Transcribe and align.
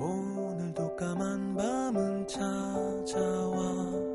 오늘도 0.00 0.94
까만 0.94 1.56
밤은 1.56 2.28
찾아와 2.28 4.07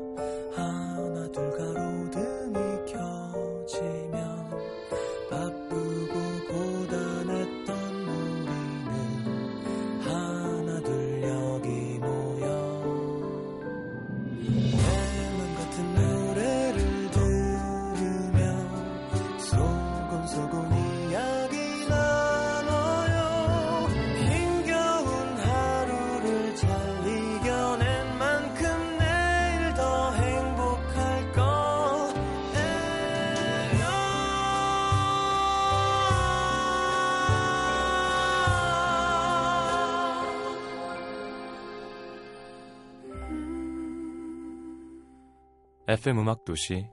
FM 46.04 46.18
음악 46.18 46.44
도시 46.44 46.86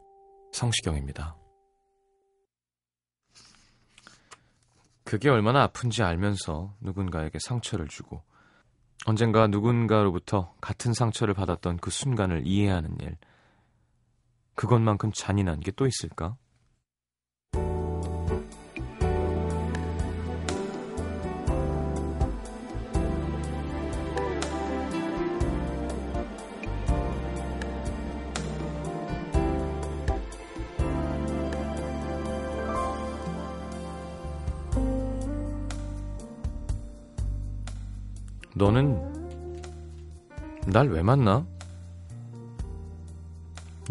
성시경입니다. 0.54 1.36
그게 5.04 5.30
얼마나 5.30 5.64
아픈지 5.64 6.02
알면서 6.02 6.78
누군가에게 6.80 7.38
상처를 7.46 7.90
주고 7.90 8.24
언젠가 9.06 9.48
누군가로부터 9.48 10.56
같은 10.62 10.94
상처를 10.94 11.34
받았던 11.34 11.80
그 11.80 11.92
순간을 11.92 12.48
이해하는 12.48 12.96
일. 13.02 13.18
그것만큼 14.56 15.12
잔인한 15.12 15.60
게 15.60 15.74
또 15.74 15.86
있을까? 15.88 16.38
너는 38.56 39.22
날 40.68 40.90
왜 40.90 41.02
만나? 41.02 41.46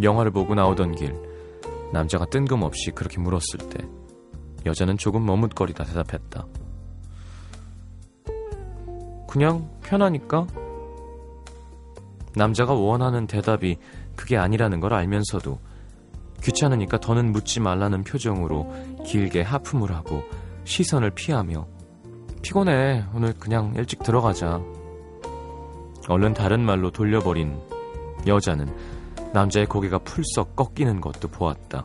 영화를 0.02 0.30
보고 0.30 0.54
나오던 0.54 0.94
길, 0.94 1.14
남자가 1.92 2.24
뜬금없이 2.26 2.90
그렇게 2.92 3.18
물었을 3.20 3.58
때, 3.70 3.86
여자는 4.64 4.96
조금 4.98 5.26
머뭇거리다 5.26 5.84
대답했다. 5.84 6.46
그냥 9.28 9.70
편하니까? 9.82 10.46
남자가 12.34 12.72
원하는 12.74 13.26
대답이 13.26 13.78
그게 14.16 14.36
아니라는 14.36 14.80
걸 14.80 14.94
알면서도 14.94 15.58
귀찮으니까 16.42 16.98
더는 16.98 17.32
묻지 17.32 17.60
말라는 17.60 18.04
표정으로 18.04 18.72
길게 19.04 19.42
하품을 19.42 19.92
하고 19.92 20.22
시선을 20.64 21.10
피하며 21.10 21.66
피곤해. 22.42 23.04
오늘 23.14 23.32
그냥 23.34 23.72
일찍 23.76 24.02
들어가자. 24.02 24.60
얼른 26.08 26.34
다른 26.34 26.60
말로 26.60 26.90
돌려버린 26.90 27.60
여자는 28.26 28.74
남자의 29.32 29.66
고개가 29.66 29.98
풀썩 29.98 30.56
꺾이는 30.56 31.00
것도 31.00 31.28
보았다. 31.28 31.84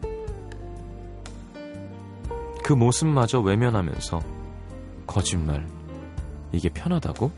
그 2.63 2.73
모습마저 2.73 3.41
외면하면서 3.41 4.21
거짓말. 5.05 5.67
이게 6.51 6.69
편하다고? 6.69 7.31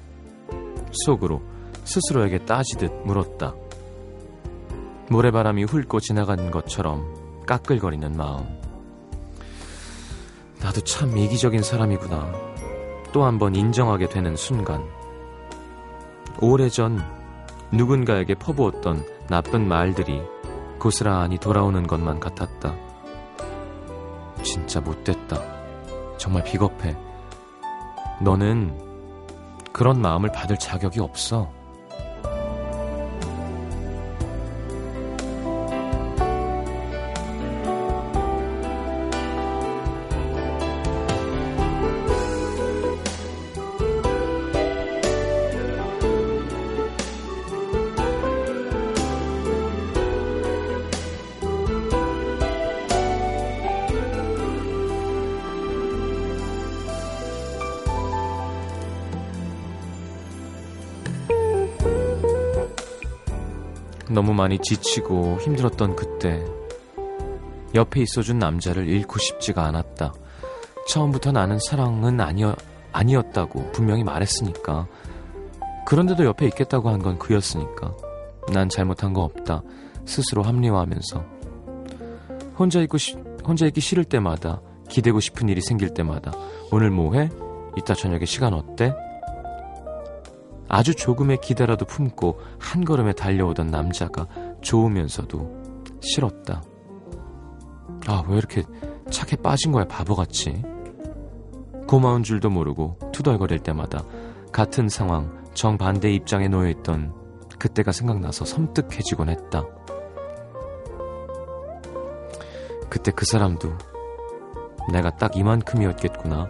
속으로 1.06 1.42
스스로에게 1.84 2.46
따지듯 2.46 3.06
물었다. 3.06 3.54
모래바람이 5.10 5.64
훑고 5.66 6.00
지나간 6.00 6.52
것처럼 6.52 7.44
까끌거리는 7.46 8.16
마음. 8.16 8.46
나도 10.62 10.82
참 10.82 11.18
이기적인 11.18 11.62
사람이구나. 11.62 12.47
또 13.12 13.24
한 13.24 13.40
번 13.40 13.56
인정하게 13.56 14.10
되는 14.10 14.36
순간. 14.36 14.84
오래전 16.40 17.02
누군가에게 17.72 18.36
퍼부었던 18.36 19.04
나쁜 19.30 19.68
말들이 19.68 20.22
고스란히 20.80 21.38
돌아오는 21.38 21.86
것만 21.88 22.20
같았다. 22.20 22.76
진짜 24.44 24.80
못됐다. 24.80 25.42
정말 26.18 26.44
비겁해. 26.44 26.96
너는 28.22 28.78
그런 29.72 30.02
마음을 30.02 30.32
받을 30.32 30.58
자격이 30.58 31.00
없어. 31.00 31.50
너무 64.18 64.34
많이 64.34 64.58
지치고 64.58 65.38
힘들었던 65.42 65.96
그때 65.96 66.44
옆에 67.76 68.02
있어준 68.02 68.40
남자를 68.40 68.88
잃고 68.88 69.20
싶지가 69.20 69.64
않았다. 69.66 70.12
처음부터 70.88 71.32
나는 71.32 71.60
사랑은 71.60 72.20
아니었, 72.20 72.58
아니었다고 72.94 73.74
분명히 73.74 74.04
말했으니까. 74.04 74.88
그런데도 75.86 76.26
옆에 76.26 76.48
있겠다고 76.48 76.90
한 76.90 77.00
건 77.00 77.20
그였으니까. 77.20 77.96
난 78.52 78.70
잘못한 78.70 79.14
거 79.14 79.22
없다. 79.22 79.62
스스로 80.06 80.42
합리화하면서. 80.42 81.24
혼자 82.58 82.82
있고 82.82 82.98
시, 82.98 83.16
혼자 83.46 83.68
있기 83.68 83.82
싫을 83.82 84.04
때마다 84.04 84.62
기대고 84.90 85.20
싶은 85.20 85.48
일이 85.48 85.62
생길 85.62 85.94
때마다 85.94 86.32
오늘 86.72 86.90
뭐 86.90 87.14
해? 87.14 87.30
이따 87.78 87.94
저녁에 87.94 88.26
시간 88.26 88.56
어때? 88.56 88.96
아주 90.70 90.94
조금의 90.96 91.40
기대라도 91.42 91.86
품고 91.86 92.40
한 92.60 92.84
걸음에 92.84 93.14
달려오던 93.14 93.68
남자가 93.68 94.28
좋으면서도 94.62 95.84
싫었다. 96.02 96.62
아, 98.08 98.24
왜 98.28 98.38
이렇게 98.38 98.64
착해 99.10 99.38
빠진 99.38 99.72
거야, 99.72 99.86
바보같이. 99.86 100.62
고마운 101.88 102.24
줄도 102.24 102.50
모르고 102.50 102.98
투덜거릴 103.14 103.60
때마다 103.60 104.04
같은 104.52 104.90
상황, 104.90 105.46
정반대 105.54 106.12
입장에 106.12 106.48
놓여있던 106.48 107.14
그때가 107.58 107.92
생각나서 107.92 108.46
섬뜩해지곤 108.46 109.30
했다. 109.30 109.64
그때 112.90 113.12
그 113.12 113.26
사람도 113.26 113.78
내가 114.92 115.16
딱 115.16 115.36
이만큼이었겠구나. 115.36 116.50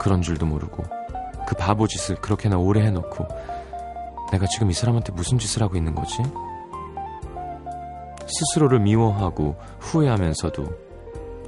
그런 0.00 0.22
줄도 0.22 0.46
모르고 0.46 0.99
그 1.50 1.56
바보 1.56 1.88
짓을 1.88 2.14
그렇게나 2.14 2.58
오래 2.58 2.80
해놓고 2.82 3.26
내가 4.30 4.46
지금 4.46 4.70
이 4.70 4.72
사람한테 4.72 5.10
무슨 5.10 5.36
짓을 5.36 5.64
하고 5.64 5.76
있는 5.76 5.96
거지? 5.96 6.22
스스로를 8.24 8.78
미워하고 8.78 9.56
후회하면서도 9.80 10.68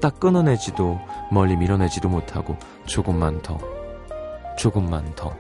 딱 0.00 0.18
끊어내지도 0.18 0.98
멀리 1.30 1.54
밀어내지도 1.54 2.08
못하고 2.08 2.56
조금만 2.84 3.40
더, 3.42 3.60
조금만 4.58 5.14
더. 5.14 5.32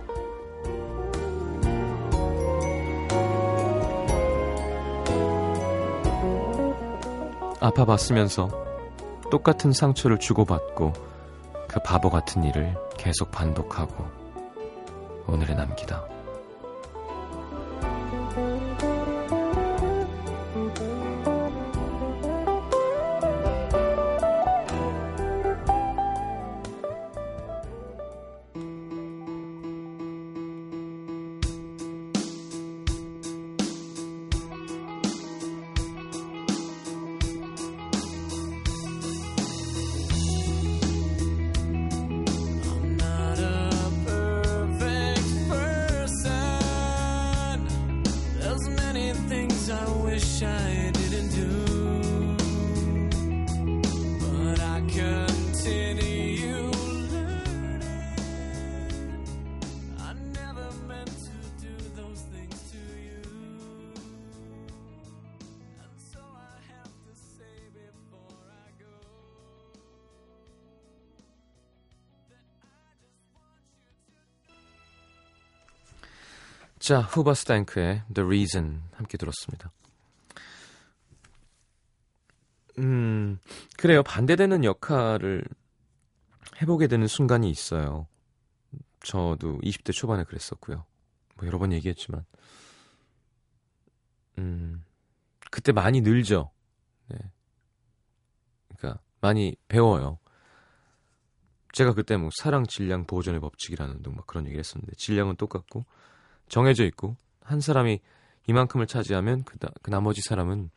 아파봤으면서 7.58 8.48
똑같은 9.28 9.72
상처를 9.72 10.18
주고받고 10.18 10.92
그 11.66 11.82
바보 11.82 12.10
같은 12.10 12.44
일을 12.44 12.76
계속 12.96 13.32
반복하고 13.32 14.21
오늘에 15.26 15.54
남기다. 15.54 16.11
자, 76.92 77.00
후바스탱크의 77.00 78.02
The 78.12 78.26
Reason 78.26 78.82
함께 78.92 79.16
들었습니다. 79.16 79.72
음, 82.80 83.38
그래요. 83.78 84.02
반대되는 84.02 84.62
역할을 84.62 85.42
해보게 86.60 86.88
되는 86.88 87.06
순간이 87.06 87.48
있어요. 87.48 88.08
저도 89.00 89.58
20대 89.62 89.94
초반에 89.94 90.24
그랬었고요. 90.24 90.84
뭐 91.36 91.46
여러 91.46 91.58
번 91.58 91.72
얘기했지만, 91.72 92.26
음, 94.36 94.84
그때 95.50 95.72
많이 95.72 96.02
늘죠. 96.02 96.50
네. 97.08 97.16
그러니까 98.76 99.00
많이 99.22 99.56
배워요. 99.68 100.18
제가 101.72 101.94
그때 101.94 102.18
뭐 102.18 102.28
사랑, 102.36 102.66
질량, 102.66 103.06
보호전의 103.06 103.40
법칙이라는 103.40 104.02
등 104.02 104.14
막 104.14 104.26
그런 104.26 104.44
얘기를 104.44 104.58
했었는데 104.58 104.92
질량은 104.98 105.36
똑같고 105.36 105.86
정해져 106.52 106.84
있고 106.84 107.16
한 107.40 107.62
사람이 107.62 107.98
이만큼을 108.46 108.86
차지하면 108.86 109.42
그, 109.44 109.56
그 109.80 109.90
나머지 109.90 110.20
사람은 110.20 110.70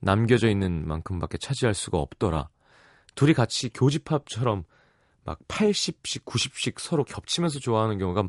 남겨져 0.00 0.48
있는 0.48 0.88
만큼밖에 0.88 1.36
차지할 1.36 1.74
수가 1.74 1.98
없더라. 1.98 2.48
둘이 3.14 3.34
같이 3.34 3.68
교집합처럼 3.68 4.64
막 5.24 5.38
80씩, 5.48 6.24
90씩 6.24 6.80
서로 6.80 7.04
겹치면서 7.04 7.58
좋아하는 7.58 7.98
경우가 7.98 8.24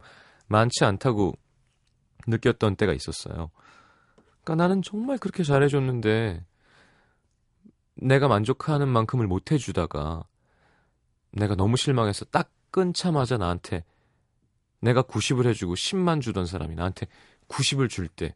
많지 0.48 0.84
않다고 0.84 1.38
느꼈던 2.28 2.76
때가 2.76 2.92
있었어요. 2.92 3.50
그러니까 4.44 4.56
나는 4.56 4.82
정말 4.82 5.18
그렇게 5.18 5.44
잘해줬는데 5.44 6.46
내가 7.96 8.28
만족하는 8.28 8.90
만큼을 8.90 9.26
못 9.28 9.54
해주다가 9.54 10.26
내가 11.32 11.56
너무 11.56 11.78
실망해서 11.78 12.26
딱 12.26 12.52
끊자마자 12.72 13.38
나한테 13.38 13.86
내가 14.84 15.02
90을 15.04 15.48
해주고 15.48 15.76
10만 15.76 16.22
주던 16.22 16.46
사람이 16.46 16.76
나한테 16.76 17.08
90을 17.48 17.90
줄 17.90 18.08
때 18.08 18.36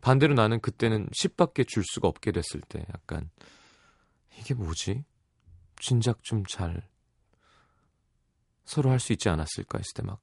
반대로 0.00 0.34
나는 0.34 0.60
그때는 0.60 1.08
10밖에 1.08 1.66
줄 1.66 1.82
수가 1.84 2.08
없게 2.08 2.32
됐을 2.32 2.60
때 2.62 2.84
약간 2.92 3.30
이게 4.38 4.54
뭐지? 4.54 5.04
진작 5.78 6.22
좀 6.22 6.44
잘 6.48 6.82
서로 8.64 8.90
할 8.90 8.98
수 8.98 9.12
있지 9.12 9.28
않았을까 9.28 9.78
했을 9.78 9.92
때 9.94 10.02
막 10.02 10.22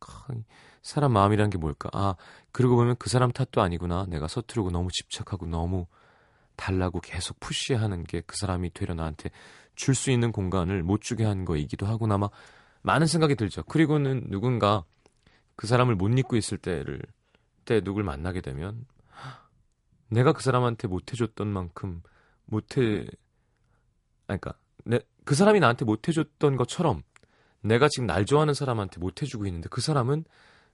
사람 0.82 1.14
마음이란 1.14 1.50
게 1.52 1.58
뭘까? 1.60 1.90
아 1.94 2.16
그러고 2.52 2.76
보면 2.76 2.96
그 2.98 3.10
사람 3.10 3.32
탓도 3.32 3.62
아니구나. 3.62 4.06
내가 4.10 4.28
서투르고 4.28 4.72
너무 4.72 4.90
집착하고 4.92 5.46
너무 5.46 5.86
달라고 6.56 7.00
계속 7.02 7.40
푸시하는 7.40 8.04
게 8.04 8.22
그 8.22 8.36
사람이 8.38 8.72
되려 8.74 8.94
나한테 8.96 9.30
줄 9.76 9.96
수 9.96 10.12
있는 10.12 10.32
공간을 10.32 10.84
못 10.84 11.02
주게 11.02 11.24
한 11.24 11.46
거이기도 11.46 11.86
하고 11.86 12.12
아마 12.12 12.30
많은 12.82 13.06
생각이 13.08 13.36
들죠. 13.36 13.64
그리고는 13.64 14.26
누군가 14.30 14.84
그 15.62 15.68
사람을 15.68 15.94
못 15.94 16.08
잊고 16.18 16.38
있을 16.38 16.58
때를 16.58 17.00
때 17.66 17.82
누굴 17.82 18.04
만나게 18.04 18.42
되면 18.42 18.84
내가 20.10 20.34
그 20.34 20.42
사람한테 20.42 20.88
못 20.88 21.12
해줬던 21.12 21.48
만큼 21.48 22.02
못해 22.46 23.06
그러니까 24.26 24.56
내, 24.86 25.02
그 25.24 25.36
사람이 25.36 25.60
나한테 25.60 25.86
못 25.86 26.08
해줬던 26.08 26.58
것처럼 26.58 27.04
내가 27.62 27.90
지금 27.90 28.08
날 28.08 28.26
좋아하는 28.26 28.56
사람한테 28.56 29.00
못 29.00 29.22
해주고 29.22 29.46
있는데 29.46 29.70
그 29.70 29.82
사람은 29.82 30.26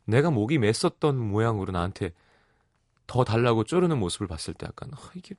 내가 0.05 0.31
목이 0.31 0.57
맸었던 0.57 1.15
모양으로 1.15 1.73
나한테 1.73 2.13
더 3.07 3.25
달라고 3.25 3.65
쪼르는 3.65 3.99
모습을 3.99 4.27
봤을 4.27 4.53
때 4.53 4.67
약간 4.67 4.89
아, 4.93 5.11
이게 5.15 5.35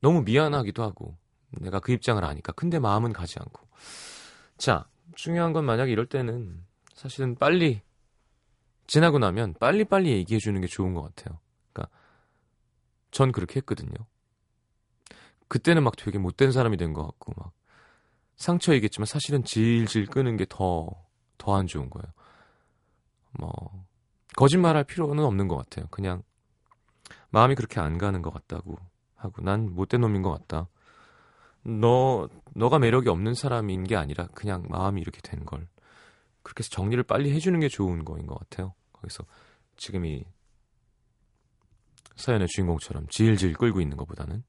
너무 0.00 0.22
미안하기도 0.22 0.82
하고 0.82 1.18
내가 1.50 1.80
그 1.80 1.92
입장을 1.92 2.24
아니까. 2.24 2.52
근데 2.52 2.78
마음은 2.78 3.12
가지 3.12 3.38
않고. 3.38 3.60
자 4.56 4.88
중요한 5.16 5.52
건 5.52 5.66
만약에 5.66 5.92
이럴 5.92 6.06
때는 6.06 6.64
사실은 6.94 7.34
빨리 7.34 7.82
지나고 8.86 9.18
나면 9.18 9.54
빨리빨리 9.60 10.10
얘기해 10.10 10.38
주는 10.40 10.60
게 10.60 10.66
좋은 10.66 10.94
것 10.94 11.02
같아요. 11.02 11.38
그러니까 11.72 11.94
전 13.10 13.32
그렇게 13.32 13.56
했거든요. 13.60 13.94
그때는 15.48 15.82
막 15.84 15.94
되게 15.96 16.18
못된 16.18 16.52
사람이 16.52 16.76
된 16.76 16.92
것 16.92 17.02
같고 17.06 17.32
막 17.36 17.52
상처 18.36 18.74
얘기했지만 18.74 19.06
사실은 19.06 19.44
질질 19.44 20.06
끄는 20.06 20.36
게 20.36 20.44
더 20.46 20.90
더 21.38 21.54
안 21.54 21.66
좋은 21.66 21.90
거예요. 21.90 22.06
뭐 23.38 23.50
거짓말할 24.36 24.84
필요는 24.84 25.22
없는 25.24 25.48
것 25.48 25.56
같아요. 25.56 25.86
그냥 25.90 26.22
마음이 27.30 27.54
그렇게 27.54 27.78
안 27.80 27.98
가는 27.98 28.22
것 28.22 28.32
같다고 28.32 28.76
하고 29.14 29.42
난 29.42 29.74
못된 29.74 30.00
놈인 30.00 30.22
것 30.22 30.32
같다. 30.32 30.68
너 31.62 32.28
너가 32.54 32.78
매력이 32.78 33.08
없는 33.08 33.34
사람인 33.34 33.84
게 33.84 33.96
아니라 33.96 34.28
그냥 34.34 34.64
마음이 34.68 35.00
이렇게 35.00 35.20
된 35.20 35.44
걸. 35.44 35.68
그렇게 36.46 36.60
해서 36.60 36.70
정리를 36.70 37.02
빨리 37.02 37.32
해주는 37.32 37.58
게 37.58 37.68
좋은 37.68 38.04
거인 38.04 38.26
것 38.28 38.38
같아요. 38.38 38.72
거기서 38.92 39.24
지금 39.76 40.04
이 40.04 40.24
사연의 42.14 42.46
주인공처럼 42.46 43.08
질질 43.08 43.54
끌고 43.54 43.80
있는 43.80 43.96
것보다는 43.96 44.44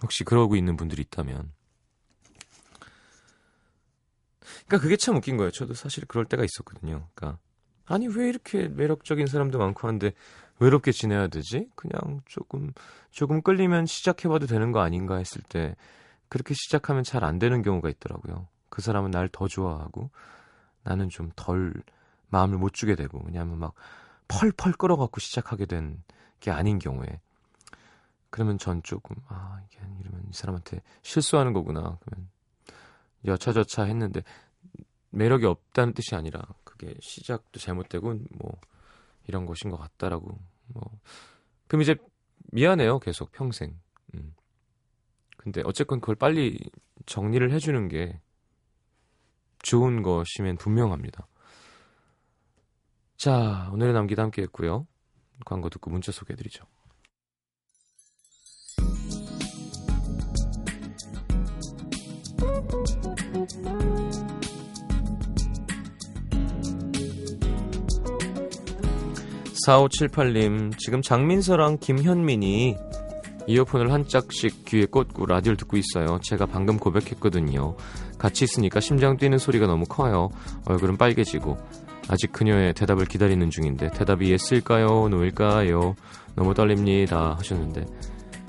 혹시 0.00 0.22
그러고 0.22 0.54
있는 0.54 0.76
분들이 0.76 1.02
있다면 1.02 1.52
그러니까 4.66 4.78
그게 4.78 4.96
참 4.96 5.16
웃긴 5.16 5.36
거예요. 5.36 5.50
저도 5.50 5.74
사실 5.74 6.06
그럴 6.06 6.24
때가 6.24 6.44
있었거든요. 6.44 7.08
그러니까 7.16 7.40
아니 7.86 8.06
왜 8.06 8.28
이렇게 8.28 8.68
매력적인 8.68 9.26
사람도 9.26 9.58
많고 9.58 9.88
한데 9.88 10.12
외롭게 10.60 10.92
지내야 10.92 11.26
되지? 11.26 11.68
그냥 11.74 12.20
조금 12.26 12.72
조금 13.10 13.42
끌리면 13.42 13.86
시작해봐도 13.86 14.46
되는 14.46 14.70
거 14.70 14.80
아닌가 14.80 15.16
했을 15.16 15.42
때 15.48 15.74
그렇게 16.28 16.54
시작하면 16.54 17.02
잘 17.02 17.24
안 17.24 17.40
되는 17.40 17.62
경우가 17.62 17.88
있더라고요. 17.88 18.46
그 18.68 18.82
사람은 18.82 19.10
날 19.10 19.28
더 19.32 19.48
좋아하고 19.48 20.10
나는 20.88 21.08
좀 21.08 21.30
덜 21.36 21.74
마음을 22.28 22.58
못 22.58 22.72
주게 22.74 22.94
되고 22.94 23.22
왜냐하면 23.26 23.58
막 23.58 23.74
펄펄 24.28 24.72
끌어갖고 24.72 25.20
시작하게 25.20 25.66
된 25.66 26.02
게 26.40 26.50
아닌 26.50 26.78
경우에. 26.78 27.20
그러면 28.30 28.58
전 28.58 28.82
조금 28.82 29.16
아 29.28 29.60
이게 29.66 29.80
이러면 30.00 30.26
이 30.28 30.32
사람한테 30.32 30.82
실수하는 31.02 31.52
거구나. 31.52 31.98
그러면 32.04 32.28
여차저차 33.24 33.84
했는데 33.84 34.22
매력이 35.10 35.46
없다는 35.46 35.94
뜻이 35.94 36.14
아니라 36.14 36.42
그게 36.64 36.94
시작도 37.00 37.58
잘못되고 37.58 38.14
뭐 38.32 38.60
이런 39.26 39.46
것인 39.46 39.70
것 39.70 39.78
같다라고 39.78 40.38
뭐. 40.68 40.98
그럼 41.66 41.82
이제 41.82 41.96
미안해요 42.52 42.98
계속 43.00 43.32
평생. 43.32 43.78
음. 44.14 44.34
근데 45.36 45.62
어쨌건 45.64 46.00
그걸 46.00 46.14
빨리 46.14 46.58
정리를 47.06 47.50
해주는 47.50 47.88
게 47.88 48.20
좋은 49.60 50.02
것이면 50.02 50.56
분명합니다. 50.56 51.26
자, 53.16 53.68
오늘의 53.72 53.94
남기도 53.94 54.22
함께 54.22 54.42
했고요. 54.42 54.86
광고 55.44 55.68
듣고 55.68 55.90
문자 55.90 56.12
소개해드리죠. 56.12 56.64
(4578님) 69.66 70.78
지금 70.78 71.02
장민서랑 71.02 71.78
김현민이 71.78 72.76
이어폰을 73.48 73.92
한 73.92 74.06
짝씩 74.06 74.64
귀에 74.66 74.86
꽂고 74.86 75.26
라디오를 75.26 75.56
듣고 75.56 75.76
있어요. 75.76 76.20
제가 76.22 76.46
방금 76.46 76.78
고백했거든요. 76.78 77.76
같이 78.18 78.44
있으니까 78.44 78.80
심장 78.80 79.16
뛰는 79.16 79.38
소리가 79.38 79.66
너무 79.66 79.84
커요. 79.86 80.28
얼굴은 80.66 80.96
빨개지고. 80.96 81.56
아직 82.08 82.32
그녀의 82.32 82.72
대답을 82.74 83.04
기다리는 83.04 83.50
중인데 83.50 83.90
대답이 83.90 84.30
예스일까요? 84.32 85.08
노일까요? 85.08 85.94
너무 86.34 86.54
떨립니다 86.54 87.34
하셨는데 87.36 87.84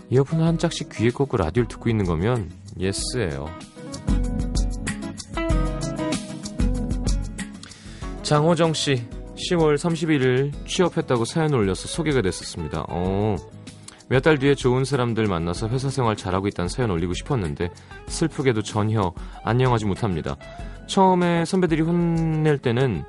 이어폰을 0.09 0.45
한 0.45 0.57
짝씩 0.57 0.89
귀에 0.93 1.09
꽂고 1.09 1.37
라디오를 1.37 1.67
듣고 1.67 1.89
있는 1.89 2.05
거면 2.05 2.49
예스예요. 2.79 3.47
장호정 8.23 8.73
씨 8.73 9.03
10월 9.49 9.75
31일 9.75 10.65
취업했다고 10.65 11.25
사연 11.25 11.53
올려서 11.53 11.87
소개가 11.87 12.21
됐었습니다. 12.21 12.85
어. 12.89 13.35
몇 14.09 14.21
달 14.23 14.39
뒤에 14.39 14.55
좋은 14.55 14.85
사람들 14.85 15.27
만나서 15.27 15.69
회사 15.69 15.89
생활 15.89 16.15
잘하고 16.15 16.47
있다는 16.47 16.67
사연 16.67 16.89
올리고 16.91 17.13
싶었는데 17.13 17.69
슬프게도 18.07 18.63
전혀 18.63 19.13
안녕하지 19.43 19.85
못합니다. 19.85 20.35
처음에 20.87 21.45
선배들이 21.45 21.81
혼낼 21.83 22.57
때는 22.57 23.03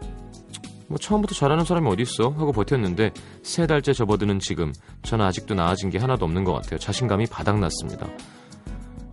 뭐 0.88 0.98
처음부터 0.98 1.34
잘하는 1.34 1.64
사람이 1.64 1.88
어디 1.88 2.02
있어 2.02 2.28
하고 2.30 2.52
버텼는데 2.52 3.12
세 3.42 3.66
달째 3.66 3.92
접어드는 3.92 4.40
지금 4.40 4.72
저는 5.02 5.24
아직도 5.24 5.54
나아진 5.54 5.88
게 5.88 5.98
하나도 5.98 6.24
없는 6.26 6.44
것 6.44 6.52
같아요. 6.52 6.78
자신감이 6.78 7.26
바닥났습니다. 7.26 8.06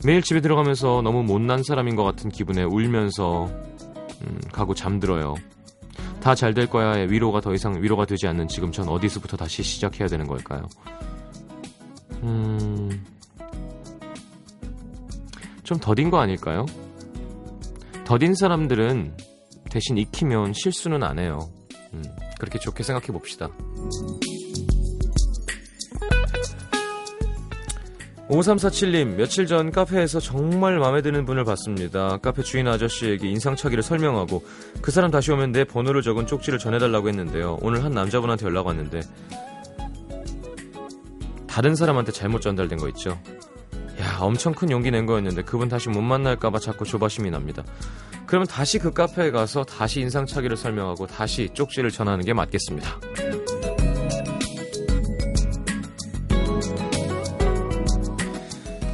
매일 0.06 0.22
집에 0.22 0.41
들어가면서 0.41 1.01
너무 1.03 1.24
못난 1.24 1.63
사람인 1.63 1.96
것 1.96 2.03
같은 2.03 2.29
기분에 2.29 2.63
울면서 2.63 3.46
음, 3.46 4.39
가고 4.51 4.74
잠들어요. 4.74 5.36
다 6.20 6.36
잘 6.36 6.53
될 6.53 6.67
거야의 6.67 7.10
위로가 7.12 7.39
더 7.39 7.53
이상 7.53 7.82
위로가 7.82 8.06
되지 8.06 8.27
않는 8.27 8.50
지금 8.50 8.72
전 8.72 8.89
어디서부터 8.89 9.38
다시 9.38 9.63
시작해야 9.63 10.08
되는 10.08 10.27
걸까요? 10.27 10.63
음, 12.24 13.05
좀 15.63 15.77
더딘 15.79 16.09
거 16.09 16.19
아닐까요? 16.19 16.65
더딘 18.05 18.36
사람들은 18.36 19.17
대신 19.69 19.97
익히면 19.97 20.53
실수는 20.53 21.03
안 21.03 21.19
해요. 21.19 21.50
음, 21.93 22.03
그렇게 22.39 22.57
좋게 22.59 22.83
생각해 22.83 23.07
봅시다. 23.07 23.50
5347님, 28.29 29.15
며칠 29.15 29.47
전 29.47 29.71
카페에서 29.71 30.19
정말 30.19 30.77
마음에 30.79 31.01
드는 31.01 31.25
분을 31.25 31.45
봤습니다. 31.45 32.17
카페 32.17 32.43
주인 32.43 32.67
아저씨에게 32.67 33.29
인상착의를 33.29 33.81
설명하고 33.81 34.43
그 34.81 34.91
사람 34.91 35.12
다시 35.12 35.31
오면 35.31 35.53
내 35.53 35.63
번호를 35.63 36.01
적은 36.01 36.27
쪽지를 36.27 36.59
전해달라고 36.59 37.07
했는데요. 37.07 37.57
오늘 37.62 37.86
한 37.86 37.93
남자분한테 37.93 38.45
연락 38.45 38.67
왔는데 38.67 39.00
다른 41.57 41.73
사람한테 41.73 42.11
잘못 42.11 42.41
전달된 42.41 42.77
거 42.77 42.87
있죠. 42.89 43.19
야, 43.99 44.19
엄청 44.19 44.53
큰 44.53 44.69
용기 44.69 44.91
낸 44.91 45.07
거였는데 45.07 45.41
그분 45.41 45.69
다시 45.69 45.89
못 45.89 46.01
만날까봐 46.01 46.59
자꾸 46.59 46.85
조바심이 46.85 47.31
납니다. 47.31 47.63
그러면 48.27 48.45
다시 48.45 48.77
그 48.77 48.93
카페에 48.93 49.31
가서 49.31 49.63
다시 49.63 50.01
인상착의를 50.01 50.55
설명하고 50.55 51.07
다시 51.07 51.49
쪽지를 51.55 51.89
전하는 51.89 52.23
게 52.23 52.31
맞겠습니다. 52.31 52.99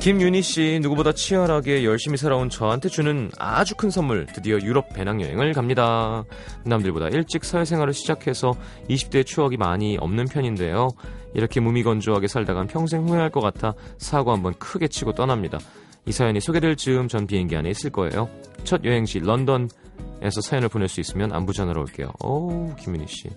김윤희 0.03 0.41
씨, 0.41 0.79
누구보다 0.81 1.13
치열하게 1.13 1.85
열심히 1.85 2.17
살아온 2.17 2.49
저한테 2.49 2.89
주는 2.89 3.31
아주 3.39 3.73
큰 3.75 3.89
선물, 3.89 4.25
드디어 4.25 4.57
유럽 4.57 4.93
배낭여행을 4.93 5.53
갑니다. 5.53 6.25
남들보다 6.65 7.07
일찍 7.07 7.45
사회생활을 7.45 7.93
시작해서 7.93 8.51
20대의 8.89 9.25
추억이 9.25 9.55
많이 9.55 9.97
없는 9.97 10.25
편인데요. 10.25 10.89
이렇게 11.33 11.61
무미건조하게 11.61 12.27
살다간 12.27 12.67
평생 12.67 13.07
후회할 13.07 13.29
것 13.29 13.39
같아 13.39 13.75
사고 13.97 14.33
한번 14.33 14.53
크게 14.55 14.89
치고 14.89 15.13
떠납니다. 15.13 15.57
이 16.05 16.11
사연이 16.11 16.41
소개될 16.41 16.75
즈음 16.75 17.07
전 17.07 17.25
비행기 17.25 17.55
안에 17.55 17.69
있을 17.69 17.89
거예요. 17.89 18.27
첫 18.65 18.83
여행지 18.83 19.19
런던에서 19.19 20.41
사연을 20.41 20.67
보낼 20.67 20.89
수 20.89 20.99
있으면 20.99 21.31
안부 21.31 21.53
전하러 21.53 21.79
올게요. 21.79 22.11
오, 22.21 22.75
김윤희 22.75 23.07
씨. 23.07 23.29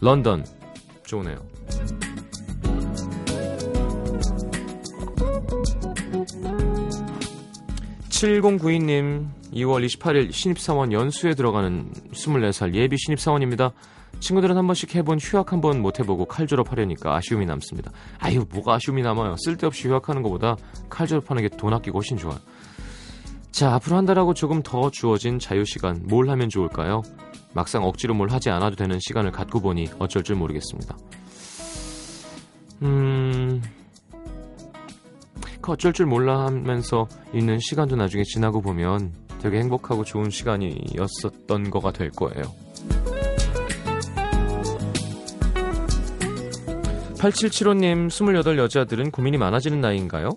런던. 0.00 0.44
좋으네요. 1.04 1.36
7092님, 8.14 9.26
2월 9.54 9.84
28일 9.84 10.30
신입사원 10.32 10.92
연수에 10.92 11.34
들어가는 11.34 11.90
24살 12.12 12.74
예비 12.74 12.96
신입사원입니다. 12.96 13.72
친구들은 14.20 14.56
한 14.56 14.66
번씩 14.68 14.94
해본 14.94 15.18
휴학 15.18 15.52
한 15.52 15.60
번 15.60 15.80
못 15.82 15.98
해보고 15.98 16.26
칼 16.26 16.46
졸업 16.46 16.70
하려니까 16.70 17.16
아쉬움이 17.16 17.44
남습니다. 17.44 17.90
아유, 18.20 18.44
뭐가 18.52 18.74
아쉬움이 18.74 19.02
남아요. 19.02 19.34
쓸데없이 19.38 19.88
휴학하는 19.88 20.22
것보다 20.22 20.56
칼 20.88 21.08
졸업하는 21.08 21.42
게 21.42 21.48
돈 21.56 21.74
아끼고 21.74 21.98
훨씬 21.98 22.16
좋아요. 22.16 22.38
자, 23.50 23.74
앞으로 23.74 23.96
한 23.96 24.04
달하고 24.06 24.32
조금 24.34 24.62
더 24.62 24.90
주어진 24.90 25.40
자유시간, 25.40 26.04
뭘 26.08 26.28
하면 26.30 26.48
좋을까요? 26.48 27.02
막상 27.52 27.82
억지로 27.84 28.14
뭘 28.14 28.30
하지 28.30 28.48
않아도 28.50 28.76
되는 28.76 28.98
시간을 29.00 29.32
갖고 29.32 29.60
보니 29.60 29.88
어쩔 29.98 30.22
줄 30.22 30.36
모르겠습니다. 30.36 30.96
음, 32.82 33.60
그 33.60 33.83
어쩔 35.72 35.92
줄 35.92 36.06
몰라 36.06 36.46
하면서 36.46 37.08
있는 37.32 37.58
시간도 37.58 37.96
나중에 37.96 38.22
지나고 38.24 38.60
보면 38.60 39.12
되게 39.40 39.58
행복하고 39.58 40.04
좋은 40.04 40.30
시간이었었던 40.30 41.70
거가 41.70 41.92
될 41.92 42.10
거예요. 42.10 42.44
8775님, 47.24 48.10
28 48.10 48.58
여자들은 48.58 49.10
고민이 49.10 49.38
많아지는 49.38 49.80
나이인가요? 49.80 50.30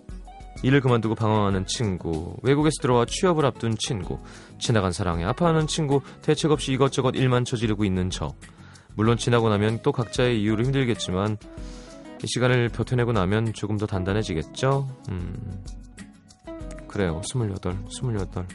일을 0.62 0.80
그만두고 0.80 1.14
방황하는 1.14 1.66
친구, 1.66 2.34
외국에서 2.42 2.80
들어와 2.80 3.04
취업을 3.04 3.46
앞둔 3.46 3.76
친구, 3.78 4.18
지나간 4.58 4.92
사랑에 4.92 5.24
아파하는 5.24 5.66
친구, 5.66 6.00
대책 6.22 6.50
없이 6.50 6.72
이것저것 6.72 7.14
일만 7.14 7.44
저지르고 7.44 7.84
있는 7.84 8.10
저. 8.10 8.32
물론 8.94 9.16
지나고 9.16 9.48
나면 9.48 9.80
또 9.82 9.92
각자의 9.92 10.42
이유로 10.42 10.64
힘들겠지만 10.64 11.36
이 12.22 12.26
시간을 12.26 12.68
버텨내고 12.70 13.12
나면 13.12 13.52
조금 13.52 13.76
더 13.76 13.86
단단해지겠죠? 13.86 14.88
음, 15.10 15.62
그래요. 16.88 17.20
28, 17.24 17.50
28. 17.88 18.46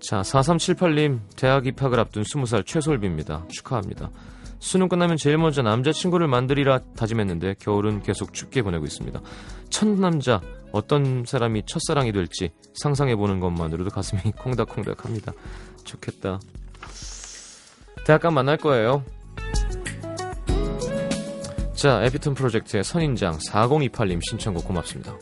자, 0.00 0.22
4378님, 0.22 1.20
대학 1.36 1.66
입학을 1.66 2.00
앞둔 2.00 2.24
20살 2.24 2.66
최솔비입니다. 2.66 3.46
축하합니다. 3.48 4.10
수능 4.58 4.88
끝나면 4.88 5.16
제일 5.16 5.38
먼저 5.38 5.62
남자친구를 5.62 6.26
만들이라 6.26 6.80
다짐했는데 6.96 7.54
겨울은 7.60 8.02
계속 8.02 8.34
춥게 8.34 8.62
보내고 8.62 8.84
있습니다. 8.84 9.20
첫 9.70 9.88
남자, 9.88 10.40
어떤 10.72 11.24
사람이 11.24 11.64
첫사랑이 11.66 12.12
될지 12.12 12.50
상상해보는 12.74 13.40
것만으로도 13.40 13.90
가슴이 13.90 14.20
콩닥콩닥 14.38 15.04
합니다. 15.04 15.32
좋겠다. 15.84 16.40
대학간 18.04 18.34
만날 18.34 18.56
거예요. 18.56 19.04
자, 21.80 22.04
에피톤 22.04 22.34
프로젝트의 22.34 22.84
선인장 22.84 23.38
4028님 23.38 24.20
신청곡 24.22 24.66
고맙습니다. 24.66 25.16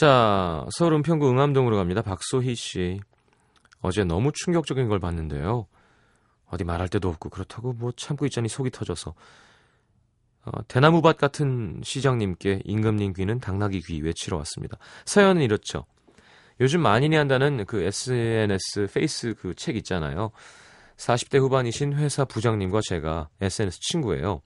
자, 0.00 0.64
서울 0.70 0.94
은평구 0.94 1.28
응암동으로 1.28 1.76
갑니다. 1.76 2.00
박소희 2.00 2.54
씨. 2.54 3.00
어제 3.82 4.02
너무 4.02 4.32
충격적인 4.32 4.88
걸 4.88 4.98
봤는데요. 4.98 5.66
어디 6.46 6.64
말할 6.64 6.88
데도 6.88 7.10
없고 7.10 7.28
그렇다고 7.28 7.74
뭐 7.74 7.92
참고 7.94 8.24
있자니 8.24 8.48
속이 8.48 8.70
터져서 8.70 9.12
어, 10.46 10.50
대나무밭 10.68 11.18
같은 11.18 11.82
시장님께 11.84 12.62
임금님 12.64 13.12
귀는 13.12 13.40
당나귀 13.40 13.82
귀 13.82 14.00
외치러 14.00 14.38
왔습니다. 14.38 14.78
사연은 15.04 15.42
이렇죠. 15.42 15.84
요즘 16.60 16.80
만인이 16.80 17.14
한다는 17.14 17.66
그 17.66 17.82
SNS 17.82 18.86
페이스 18.94 19.34
그 19.34 19.52
책 19.54 19.76
있잖아요. 19.76 20.30
40대 20.96 21.38
후반이신 21.40 21.92
회사 21.92 22.24
부장님과 22.24 22.80
제가 22.88 23.28
SNS 23.42 23.78
친구예요. 23.82 24.40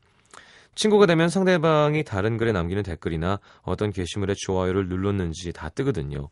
친구가 0.74 1.06
되면 1.06 1.28
상대방이 1.28 2.04
다른 2.04 2.36
글에 2.36 2.52
남기는 2.52 2.82
댓글이나 2.82 3.38
어떤 3.62 3.90
게시물에 3.92 4.34
좋아요를 4.36 4.88
눌렀는지 4.88 5.52
다 5.52 5.68
뜨거든요. 5.68 6.28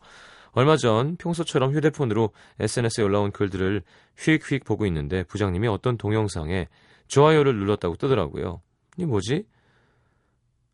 얼마 0.52 0.76
전 0.76 1.16
평소처럼 1.16 1.74
휴대폰으로 1.74 2.30
SNS에 2.60 3.04
올라온 3.04 3.30
글들을 3.32 3.82
휙휙 4.18 4.64
보고 4.64 4.84
있는데 4.86 5.22
부장님이 5.24 5.68
어떤 5.68 5.96
동영상에 5.96 6.68
좋아요를 7.08 7.56
눌렀다고 7.56 7.96
뜨더라고요. 7.96 8.60
이 8.98 9.06
뭐지? 9.06 9.46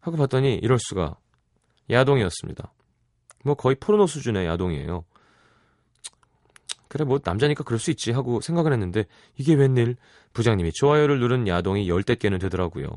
하고 0.01 0.17
봤더니 0.17 0.57
이럴 0.57 0.79
수가 0.81 1.17
야동이었습니다. 1.91 2.73
뭐 3.45 3.55
거의 3.55 3.77
포르노 3.79 4.07
수준의 4.07 4.47
야동이에요. 4.47 5.05
그래 6.89 7.05
뭐 7.05 7.21
남자니까 7.23 7.65
그럴 7.65 7.79
수 7.79 7.91
있지 7.91 8.11
하고 8.13 8.41
생각을 8.41 8.73
했는데 8.73 9.05
이게 9.37 9.55
웬일 9.55 9.97
부장님이 10.33 10.73
좋아요를 10.73 11.21
누른 11.21 11.47
야동이 11.47 11.89
열대 11.89 12.17
개는 12.17 12.39
되더라고요. 12.39 12.89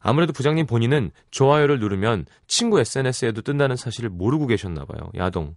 아무래도 0.00 0.32
부장님 0.32 0.66
본인은 0.66 1.10
좋아요를 1.30 1.78
누르면 1.80 2.26
친구 2.46 2.80
SNS에도 2.80 3.42
뜬다는 3.42 3.76
사실을 3.76 4.10
모르고 4.10 4.46
계셨나 4.46 4.84
봐요. 4.84 5.10
야동. 5.16 5.56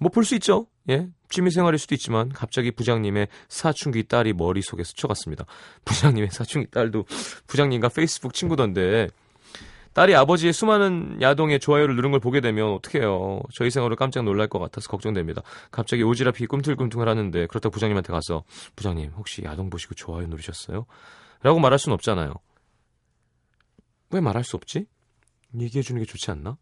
뭐 0.00 0.10
볼 0.10 0.24
수 0.24 0.34
있죠. 0.36 0.66
예. 0.90 1.08
취미 1.28 1.50
생활일 1.50 1.78
수도 1.78 1.94
있지만 1.94 2.28
갑자기 2.30 2.70
부장님의 2.70 3.28
사춘기 3.48 4.04
딸이 4.04 4.32
머릿속에 4.32 4.84
스쳐갔습니다. 4.84 5.44
부장님의 5.84 6.30
사춘기 6.30 6.70
딸도 6.70 7.04
부장님과 7.46 7.88
페이스북 7.90 8.32
친구던데 8.32 9.08
딸이 9.92 10.14
아버지의 10.14 10.52
수많은 10.52 11.18
야동에 11.20 11.58
좋아요를 11.58 11.96
누른 11.96 12.12
걸 12.12 12.20
보게 12.20 12.40
되면 12.40 12.72
어떡해요. 12.74 13.40
저희 13.54 13.70
생활을 13.70 13.96
깜짝 13.96 14.22
놀랄 14.22 14.46
것 14.46 14.60
같아서 14.60 14.88
걱정됩니다. 14.88 15.42
갑자기 15.72 16.04
오지랖이 16.04 16.48
꿈틀꿈틀 16.48 17.08
하는데 17.08 17.46
그렇다고 17.46 17.72
부장님한테 17.72 18.12
가서 18.12 18.44
부장님 18.76 19.10
혹시 19.16 19.42
야동 19.42 19.68
보시고 19.70 19.94
좋아요 19.94 20.26
누르셨어요? 20.28 20.86
라고 21.42 21.58
말할 21.60 21.78
순 21.78 21.92
없잖아요. 21.92 22.32
왜 24.10 24.20
말할 24.20 24.44
수 24.44 24.56
없지? 24.56 24.86
얘기해 25.58 25.82
주는 25.82 26.00
게 26.00 26.06
좋지 26.06 26.30
않나? 26.30 26.56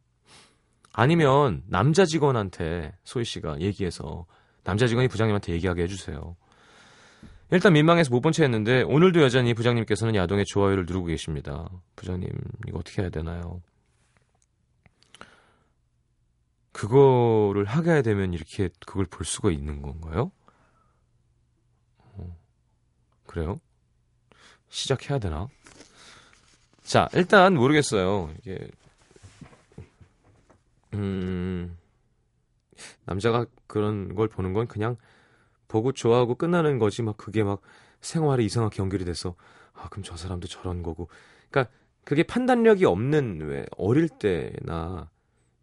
아니면 0.92 1.62
남자 1.66 2.04
직원한테 2.04 2.96
소희 3.04 3.24
씨가 3.24 3.60
얘기해서 3.60 4.26
남자 4.64 4.86
직원이 4.86 5.08
부장님한테 5.08 5.52
얘기하게 5.52 5.82
해주세요. 5.84 6.36
일단 7.50 7.72
민망해서 7.74 8.10
못 8.10 8.20
본 8.20 8.32
채 8.32 8.42
했는데 8.44 8.82
오늘도 8.82 9.22
여전히 9.22 9.54
부장님께서는 9.54 10.16
야동에 10.16 10.42
좋아요를 10.46 10.84
누르고 10.86 11.06
계십니다. 11.06 11.68
부장님 11.94 12.28
이거 12.66 12.78
어떻게 12.78 13.02
해야 13.02 13.10
되나요? 13.10 13.62
그거를 16.72 17.64
하게 17.64 18.02
되면 18.02 18.34
이렇게 18.34 18.68
그걸 18.86 19.06
볼 19.06 19.24
수가 19.24 19.50
있는 19.50 19.80
건가요? 19.80 20.30
어, 21.98 22.36
그래요? 23.26 23.60
시작해야 24.76 25.18
되나? 25.18 25.48
자, 26.82 27.08
일단 27.14 27.54
모르겠어요. 27.54 28.30
이게 28.40 28.68
음 30.92 31.76
남자가 33.06 33.46
그런 33.66 34.14
걸 34.14 34.28
보는 34.28 34.52
건 34.52 34.66
그냥 34.68 34.96
보고 35.66 35.92
좋아하고 35.92 36.34
끝나는 36.34 36.78
거지 36.78 37.02
막 37.02 37.16
그게 37.16 37.42
막 37.42 37.62
생활에 38.02 38.44
이상하게 38.44 38.82
연결이 38.82 39.04
돼서 39.04 39.34
아 39.72 39.88
그럼 39.88 40.04
저 40.04 40.16
사람도 40.16 40.46
저런 40.46 40.82
거고 40.82 41.08
그러니까 41.50 41.72
그게 42.04 42.22
판단력이 42.22 42.84
없는 42.84 43.40
왜 43.40 43.66
어릴 43.78 44.08
때나 44.08 45.10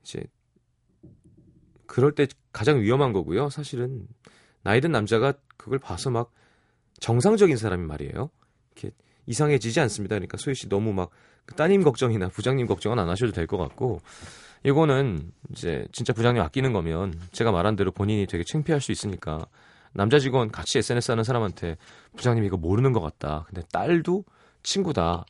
이제 0.02 0.24
그럴 1.86 2.14
때 2.14 2.28
가장 2.52 2.82
위험한 2.82 3.14
거고요 3.14 3.50
사실은 3.50 4.08
나이 4.64 4.82
든 4.82 4.92
남자가 4.92 5.34
그걸 5.56 5.80
봐서 5.80 6.10
막 6.10 6.32
정상적인 7.00 7.58
사람이 7.58 7.86
말이에요 7.86 8.30
이렇게 8.76 8.92
이상해지지 9.26 9.80
않습니다 9.80 10.16
그러니까 10.16 10.38
소희 10.38 10.56
씨 10.56 10.68
너무 10.70 10.94
막그 10.94 11.56
따님 11.56 11.84
걱정이나 11.84 12.30
부장님 12.30 12.68
걱정은 12.68 13.00
안 13.00 13.10
하셔도 13.10 13.32
될 13.32 13.48
것 13.48 13.58
같고 13.58 14.02
이거는 14.64 15.32
이제 15.52 15.86
진짜 15.92 16.14
부장님 16.14 16.42
아끼는 16.42 16.74
거면 16.74 17.20
제가 17.32 17.52
말한 17.52 17.76
대로 17.76 17.92
본인이 17.92 18.26
되게 18.26 18.44
창피할 18.44 18.80
수 18.82 18.92
있으니까 18.92 19.46
남자 19.92 20.20
직원 20.20 20.50
같이 20.52 20.78
SNS 20.80 21.12
하는 21.12 21.24
사람한테 21.24 21.78
부장님 22.16 22.44
이거 22.46 22.58
모르는 22.58 22.94
것 22.94 23.02
같다. 23.02 23.44
근데 23.48 23.62
딸도 23.72 24.24
친구다. 24.64 25.26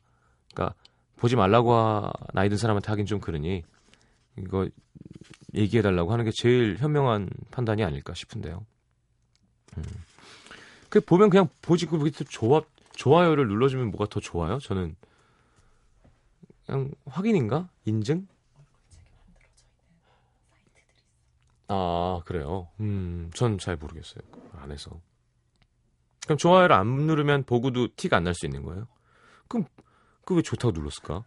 그러니까 0.53 0.75
보지 1.17 1.35
말라고 1.35 1.73
하, 1.73 2.11
나이 2.33 2.47
든 2.47 2.57
사람한테 2.57 2.87
하긴 2.89 3.05
좀 3.05 3.19
그러니 3.19 3.63
이거 4.37 4.69
얘기해 5.53 5.81
달라고 5.81 6.13
하는 6.13 6.25
게 6.25 6.31
제일 6.31 6.77
현명한 6.77 7.29
판단이 7.51 7.83
아닐까 7.83 8.13
싶은데요. 8.13 8.65
음. 9.77 9.83
그 10.89 11.01
보면 11.01 11.29
그냥 11.29 11.49
보지 11.61 11.87
그 11.87 12.11
좋아 12.29 12.61
좋아요를 12.95 13.47
눌러주면 13.47 13.91
뭐가 13.91 14.05
더 14.09 14.19
좋아요? 14.19 14.59
저는 14.59 14.95
그냥 16.65 16.91
확인인가 17.05 17.69
인증 17.85 18.27
아, 21.67 22.21
그래요? 22.25 22.67
음, 22.79 23.31
전 23.33 23.57
잘 23.57 23.77
모르겠어요. 23.77 24.21
안 24.53 24.71
해서. 24.71 24.91
그럼 26.25 26.37
좋아요를 26.37 26.75
안 26.75 26.87
누르면 26.87 27.43
보고도 27.43 27.89
티가 27.95 28.17
안 28.17 28.23
날 28.23 28.33
수 28.33 28.45
있는 28.45 28.63
거예요? 28.63 28.87
그럼, 29.47 29.65
그왜 30.25 30.41
좋다고 30.41 30.71
눌렀을까? 30.71 31.23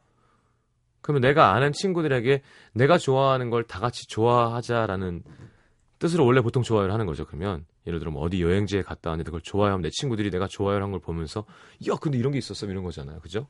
그러면 1.01 1.21
내가 1.23 1.53
아는 1.55 1.73
친구들에게 1.73 2.43
내가 2.75 2.99
좋아하는 2.99 3.51
걸 3.51 3.65
다 3.65 3.81
같이 3.81 4.07
좋아하자라는 4.09 5.23
뜻으로 5.99 6.27
원래 6.27 6.41
보통 6.43 6.63
좋아요를 6.63 6.93
하는 6.93 7.07
거죠. 7.07 7.25
그러면 7.27 7.65
예를 7.87 7.99
들어 7.99 8.11
뭐 8.11 8.23
어디 8.23 8.43
여행지에 8.43 8.83
갔다 8.83 9.11
왔는데 9.11 9.29
그걸 9.31 9.41
좋아요하면 9.41 9.83
내 9.83 9.91
친구들이 9.91 10.31
내가 10.31 10.47
좋아요를 10.47 10.83
한 10.85 10.91
걸 10.91 11.01
보면서 11.01 11.45
야 11.89 11.95
근데 12.01 12.19
이런 12.19 12.33
게 12.33 12.39
있었어 12.39 12.67
이런 12.67 12.85
거잖아요. 12.85 13.21
그죠? 13.21 13.47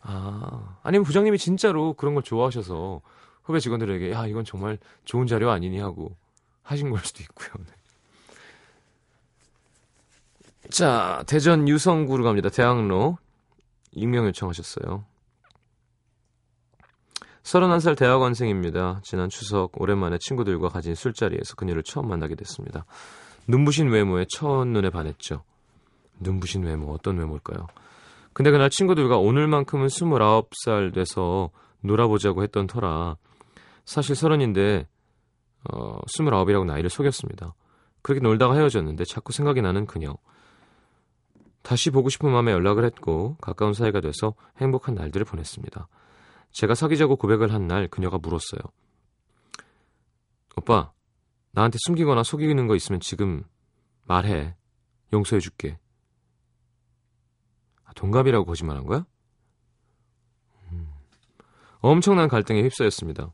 아 0.00 0.78
아니면 0.82 1.04
부장님이 1.04 1.36
진짜로 1.38 1.92
그런 1.94 2.14
걸 2.14 2.22
좋아하셔서 2.22 3.02
후배 3.42 3.60
직원들에게 3.60 4.10
야 4.12 4.26
이건 4.26 4.44
정말 4.44 4.78
좋은 5.04 5.26
자료 5.26 5.50
아니니 5.50 5.78
하고 5.80 6.16
하신 6.62 6.90
걸 6.90 7.00
수도 7.00 7.22
있고요. 7.22 7.50
네. 7.66 7.72
자 10.70 11.22
대전 11.26 11.68
유성구로 11.68 12.24
갑니다. 12.24 12.48
대학로 12.48 13.18
익명 13.92 14.26
요청하셨어요. 14.26 15.04
31살 17.42 17.96
대학원생입니다. 17.96 19.00
지난 19.02 19.28
추석 19.28 19.80
오랜만에 19.80 20.18
친구들과 20.20 20.68
가진 20.68 20.94
술자리에서 20.94 21.54
그녀를 21.56 21.82
처음 21.82 22.08
만나게 22.08 22.34
됐습니다. 22.34 22.84
눈부신 23.48 23.88
외모에 23.88 24.26
첫눈에 24.36 24.90
반했죠. 24.90 25.42
눈부신 26.20 26.62
외모 26.64 26.92
어떤 26.92 27.18
외모일까요? 27.18 27.66
근데 28.32 28.50
그날 28.50 28.70
친구들과 28.70 29.18
오늘만큼은 29.18 29.86
29살 29.86 30.94
돼서 30.94 31.50
놀아보자고 31.80 32.42
했던 32.42 32.66
터라 32.66 33.16
사실 33.84 34.14
서른인데 34.14 34.86
어, 35.70 35.98
스물아홉이라고 36.06 36.64
나이를 36.64 36.90
속였습니다. 36.90 37.54
그렇게 38.02 38.22
놀다가 38.22 38.54
헤어졌는데 38.54 39.04
자꾸 39.04 39.32
생각이 39.32 39.60
나는 39.62 39.86
그녀. 39.86 40.14
다시 41.62 41.90
보고 41.90 42.08
싶은 42.08 42.30
마음에 42.30 42.52
연락을 42.52 42.84
했고 42.84 43.36
가까운 43.40 43.74
사이가 43.74 44.00
돼서 44.00 44.34
행복한 44.58 44.94
날들을 44.94 45.26
보냈습니다. 45.26 45.88
제가 46.52 46.74
사귀자고 46.74 47.16
고백을 47.16 47.52
한 47.52 47.66
날 47.66 47.88
그녀가 47.88 48.18
물었어요. 48.18 48.60
오빠, 50.56 50.92
나한테 51.52 51.78
숨기거나 51.86 52.22
속이는 52.22 52.66
거 52.66 52.76
있으면 52.76 53.00
지금 53.00 53.44
말해. 54.04 54.54
용서해줄게. 55.12 55.78
아, 57.84 57.92
동갑이라고 57.94 58.44
거짓말한 58.44 58.84
거야? 58.84 59.04
음. 60.70 60.88
엄청난 61.80 62.28
갈등에 62.28 62.62
휩싸였습니다. 62.62 63.32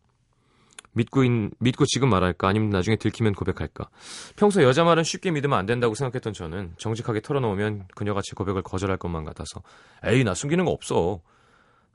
믿고, 0.93 1.25
있, 1.25 1.31
믿고 1.59 1.85
지금 1.87 2.09
말할까 2.09 2.49
아니면 2.49 2.71
나중에 2.71 2.97
들키면 2.97 3.35
고백할까. 3.35 3.91
평소 4.37 4.63
여자 4.63 4.83
말은 4.85 5.05
쉽게 5.05 5.31
믿으면 5.31 5.59
안 5.59 5.67
된다고 5.67 5.95
생각했던 5.95 6.33
저는 6.33 6.75
정직하게 6.79 7.21
털어놓으면 7.21 7.89
그녀가 7.95 8.23
제 8.25 8.33
고백을 8.35 8.63
거절할 8.63 8.97
것만 8.97 9.25
같아서 9.25 9.63
에이 10.05 10.25
나 10.25 10.33
숨기는 10.33 10.65
거 10.65 10.71
없어 10.71 11.21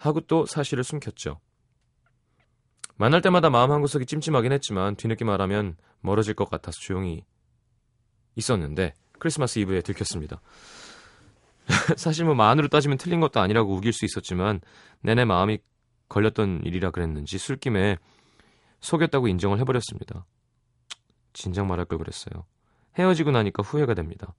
하고 0.01 0.19
또 0.21 0.47
사실을 0.47 0.83
숨겼죠. 0.83 1.39
만날 2.97 3.21
때마다 3.21 3.49
마음 3.49 3.71
한 3.71 3.81
구석이 3.81 4.07
찜찜하긴 4.07 4.51
했지만 4.51 4.95
뒤늦게 4.95 5.25
말하면 5.25 5.77
멀어질 6.01 6.33
것 6.33 6.49
같아서 6.49 6.79
조용히 6.79 7.23
있었는데 8.35 8.93
크리스마스 9.19 9.59
이브에 9.59 9.81
들켰습니다. 9.81 10.41
사실 11.97 12.25
뭐 12.25 12.33
만으로 12.33 12.67
따지면 12.67 12.97
틀린 12.97 13.19
것도 13.19 13.39
아니라고 13.39 13.75
우길 13.75 13.93
수 13.93 14.05
있었지만 14.05 14.61
내내 15.01 15.23
마음이 15.25 15.59
걸렸던 16.09 16.61
일이라 16.65 16.89
그랬는지 16.89 17.37
술김에 17.37 17.97
속였다고 18.79 19.27
인정을 19.27 19.59
해버렸습니다. 19.59 20.25
진작 21.33 21.67
말할 21.67 21.85
걸 21.85 21.99
그랬어요. 21.99 22.45
헤어지고 22.97 23.31
나니까 23.31 23.61
후회가 23.61 23.93
됩니다. 23.93 24.33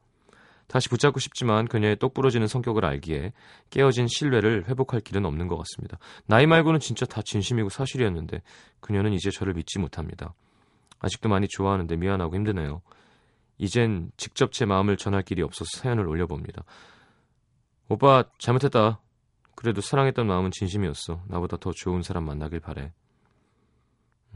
다시 0.73 0.89
붙잡고 0.89 1.21
싶지만 1.21 1.69
그녀의 1.69 1.97
똑부러지는 1.97 2.47
성격을 2.47 2.87
알기에 2.87 3.35
깨어진 3.69 4.07
신뢰를 4.09 4.65
회복할 4.69 5.03
길은 5.03 5.27
없는 5.27 5.47
것 5.47 5.59
같습니다. 5.59 5.99
나이 6.25 6.47
말고는 6.47 6.81
진짜 6.81 7.05
다 7.05 7.21
진심이고 7.23 7.69
사실이었는데 7.69 8.41
그녀는 8.81 9.13
이제 9.13 9.31
저를 9.31 9.53
믿지 9.53 9.79
못합니다. 9.79 10.33
아직도 10.99 11.29
많이 11.29 11.47
좋아하는데 11.47 11.95
미안하고 11.97 12.37
힘드네요. 12.37 12.81
이젠 13.59 14.11
직접 14.17 14.53
제 14.53 14.65
마음을 14.65 14.97
전할 14.97 15.21
길이 15.21 15.43
없어서 15.43 15.69
사연을 15.77 16.09
올려봅니다. 16.09 16.65
오빠 17.91 18.25
잘못했다. 18.39 18.99
그래도 19.55 19.83
사랑했던 19.83 20.27
마음은 20.27 20.53
진심이었어. 20.53 21.23
나보다 21.29 21.59
더 21.59 21.73
좋은 21.75 22.01
사람 22.01 22.25
만나길 22.25 22.61
바래. 22.61 22.95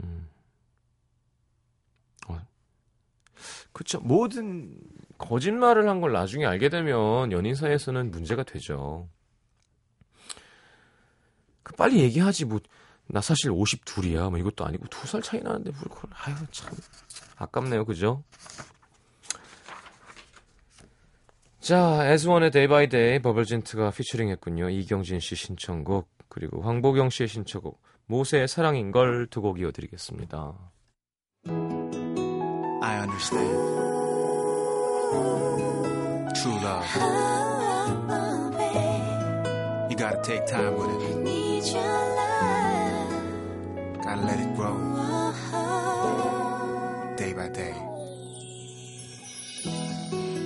음. 0.03 0.29
어. 2.27 2.39
그쵸. 3.71 3.99
모든 4.01 4.77
거짓말을 5.17 5.87
한 5.89 6.01
걸 6.01 6.11
나중에 6.13 6.45
알게 6.45 6.69
되면 6.69 7.31
연인 7.31 7.55
사이에서는 7.55 8.11
문제가 8.11 8.43
되죠. 8.43 9.09
그 11.63 11.75
빨리 11.75 11.99
얘기하지 11.99 12.45
뭐. 12.45 12.59
나 13.09 13.21
사실 13.21 13.51
52이야. 13.51 14.29
뭐 14.29 14.37
이것도 14.37 14.65
아니고 14.65 14.85
두 14.87 15.07
살 15.07 15.21
차이 15.21 15.41
나는데 15.41 15.71
뭘 15.71 15.83
그걸 15.83 16.09
아유 16.13 16.35
참 16.51 16.73
아깝네요. 17.37 17.85
그죠? 17.85 18.23
자, 21.59 22.05
As 22.05 22.18
One의 22.18 22.51
Day 22.51 22.67
By 22.67 22.87
Day 22.89 23.19
버벌진트가 23.21 23.91
피처링 23.91 24.29
했군요. 24.29 24.69
이경진 24.69 25.19
씨 25.19 25.35
신청곡 25.35 26.09
그리고 26.29 26.61
황보경 26.61 27.09
씨의 27.09 27.27
신청곡 27.27 27.81
모세의 28.07 28.47
사랑인 28.47 28.91
걸 28.91 29.27
두 29.29 29.41
곡 29.41 29.59
이어드리겠습니다. 29.59 30.53
I 32.87 32.99
understand. 32.99 33.57
True 36.37 36.57
love. 36.67 36.85
You 39.89 39.95
gotta 39.97 40.21
take 40.23 40.45
time 40.45 40.73
with 40.79 40.91
it. 40.95 41.01
Gotta 44.03 44.21
let 44.29 44.39
it 44.39 44.55
grow. 44.55 44.75
Day 47.17 47.33
by 47.33 47.49
day. 47.49 47.75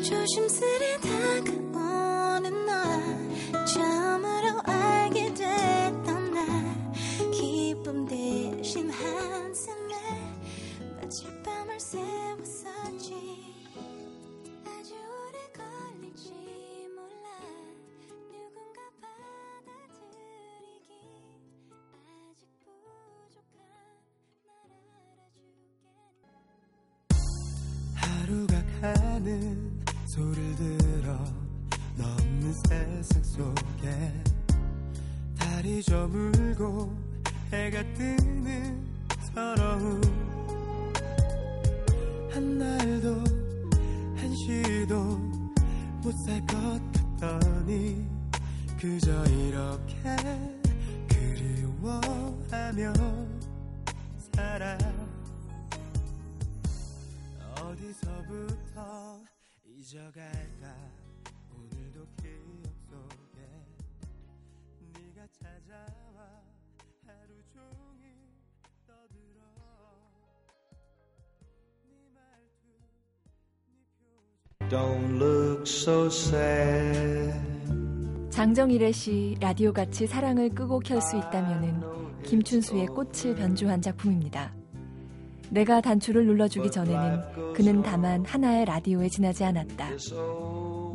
조심스레 0.04 0.98
다가오는 0.98 2.66
널 2.66 2.76
처음으로 3.68 4.62
알게 4.66 5.34
됐던 5.36 6.32
날 6.34 6.42
기쁨 7.32 8.06
대신 8.08 8.90
한숨에 8.90 9.94
며칠 11.00 11.30
밤 11.44 11.61
을 11.82 11.86
새웠었지. 12.46 13.10
아주 14.64 14.94
오래 14.94 15.38
걸릴지 15.52 16.32
몰라. 16.96 17.26
누군가 18.30 18.80
받아들이기 19.02 20.14
아직 22.30 22.46
부족한 22.54 23.50
날 23.66 23.74
알아주겠니 23.74 24.14
하루가 27.96 28.54
가는 28.80 29.82
소리를 30.06 30.78
들어 30.78 31.08
넘는 31.98 32.54
세상 32.54 33.24
속에 33.24 34.14
달이 35.36 35.82
저물고 35.82 36.96
해가 37.52 37.82
뜨는 37.96 38.86
서러움 39.34 40.41
한 42.32 42.58
날도 42.58 43.16
한 44.18 44.36
시도 44.36 44.96
못 46.02 46.14
살 46.26 46.40
것 46.48 46.82
같더니. 47.20 48.08
그저 48.80 49.24
이렇게 49.26 50.16
그리워하며 51.10 52.94
살아. 54.34 54.78
어디서부터 57.60 59.20
잊어갈까? 59.66 60.76
오늘도 61.54 62.08
기억 62.22 62.74
속에 62.90 63.40
네가 64.94 65.28
찾아 65.32 66.01
장정일의 78.30 78.94
시 78.94 79.36
라디오 79.42 79.74
같이 79.74 80.08
사랑을 80.08 80.48
끄고 80.48 80.80
켤 80.80 80.98
수 81.02 81.18
있다면은 81.18 81.82
김춘수의 82.24 82.86
꽃을 82.86 83.36
변주한 83.36 83.82
작품입니다. 83.82 84.54
내가 85.50 85.82
단추를 85.82 86.26
눌러주기 86.26 86.72
전에는 86.72 87.54
그는 87.54 87.82
다만 87.82 88.24
하나의 88.24 88.64
라디오에 88.64 89.10
지나지 89.10 89.44
않았다. 89.44 89.90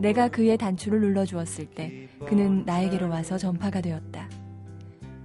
내가 0.00 0.28
그의 0.28 0.56
단추를 0.56 0.98
눌러주었을 0.98 1.66
때 1.66 2.08
그는 2.26 2.64
나에게로 2.64 3.10
와서 3.10 3.36
전파가 3.36 3.82
되었다. 3.82 4.30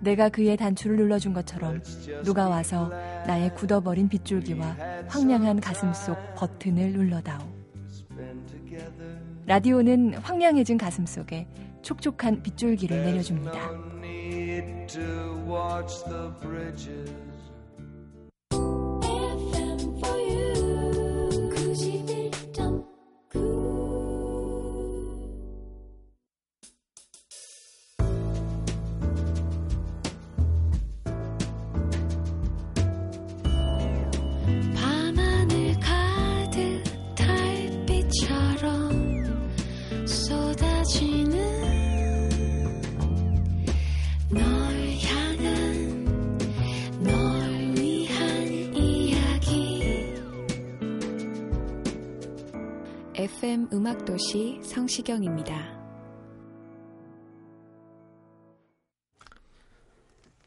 내가 0.01 0.27
그의 0.27 0.57
단추를 0.57 0.97
눌러준 0.97 1.31
것처럼 1.31 1.81
누가 2.25 2.49
와서 2.49 2.91
나의 3.25 3.55
굳어버린 3.55 4.09
빗줄기와 4.09 4.75
황량한 5.07 5.61
가슴 5.61 5.93
속 5.93 6.17
버튼을 6.35 6.91
눌러다오. 6.91 7.50
라디오는 9.51 10.13
황량해진 10.13 10.77
가슴 10.77 11.05
속에 11.05 11.45
촉촉한 11.81 12.41
빗줄기를 12.41 13.03
내려줍니다. 13.03 13.51
음악도시 53.91 54.59
성시경입니다. 54.63 55.53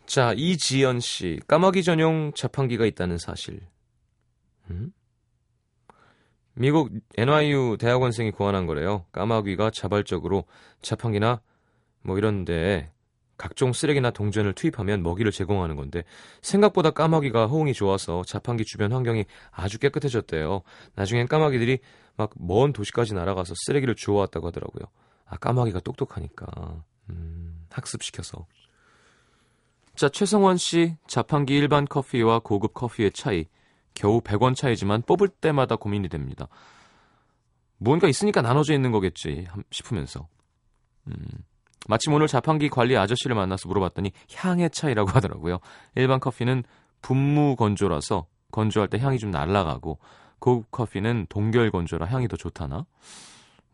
자, 0.06 0.32
이지연 0.34 1.00
씨. 1.00 1.40
까마귀 1.46 1.82
전용 1.82 2.32
자판기가 2.34 2.86
있다는 2.86 3.18
사실. 3.18 3.60
음? 4.70 4.92
미국 6.54 6.90
NYU 7.16 7.76
대학원생이 7.78 8.30
고안한 8.30 8.66
거래요. 8.66 9.04
까마귀가 9.12 9.70
자발적으로 9.70 10.44
자판기나 10.80 11.42
뭐 12.02 12.16
이런 12.16 12.44
데 12.44 12.92
각종 13.36 13.72
쓰레기나 13.72 14.10
동전을 14.10 14.52
투입하면 14.54 15.02
먹이를 15.02 15.32
제공하는 15.32 15.76
건데 15.76 16.04
생각보다 16.42 16.90
까마귀가 16.90 17.46
호응이 17.46 17.72
좋아서 17.74 18.22
자판기 18.26 18.64
주변 18.64 18.92
환경이 18.92 19.24
아주 19.50 19.78
깨끗해졌대요. 19.78 20.62
나중엔 20.94 21.26
까마귀들이 21.28 21.78
막 22.16 22.30
먼 22.38 22.72
도시까지 22.72 23.14
날아가서 23.14 23.54
쓰레기를 23.66 23.94
주워 23.96 24.20
왔다고 24.20 24.46
하더라고요. 24.48 24.84
아 25.26 25.36
까마귀가 25.36 25.80
똑똑하니까 25.80 26.82
음, 27.10 27.66
학습시켜서. 27.70 28.46
자, 29.96 30.08
최성원 30.08 30.56
씨, 30.56 30.96
자판기 31.06 31.54
일반 31.56 31.84
커피와 31.84 32.40
고급 32.40 32.74
커피의 32.74 33.12
차이. 33.12 33.46
겨우 33.94 34.20
100원 34.20 34.56
차이지만 34.56 35.02
뽑을 35.02 35.28
때마다 35.28 35.76
고민이 35.76 36.08
됩니다. 36.08 36.48
무언가 37.78 38.08
있으니까 38.08 38.42
나눠져 38.42 38.74
있는 38.74 38.90
거겠지 38.90 39.46
함- 39.48 39.62
싶으면서. 39.70 40.26
음, 41.06 41.14
마침 41.88 42.12
오늘 42.12 42.26
자판기 42.26 42.68
관리 42.68 42.96
아저씨를 42.96 43.36
만나서 43.36 43.68
물어봤더니 43.68 44.12
향의 44.34 44.70
차이라고 44.70 45.10
하더라고요. 45.12 45.58
일반 45.94 46.20
커피는 46.20 46.64
분무 47.02 47.56
건조라서 47.56 48.26
건조할 48.52 48.88
때 48.88 48.98
향이 48.98 49.18
좀 49.18 49.30
날아가고 49.30 49.98
고급 50.38 50.70
커피는 50.70 51.26
동결 51.28 51.70
건조라 51.70 52.06
향이 52.06 52.28
더 52.28 52.36
좋다나? 52.36 52.86